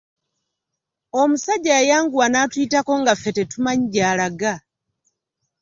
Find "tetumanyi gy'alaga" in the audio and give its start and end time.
3.37-4.53